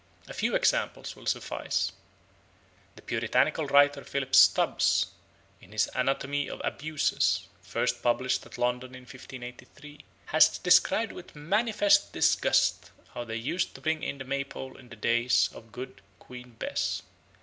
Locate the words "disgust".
12.13-12.89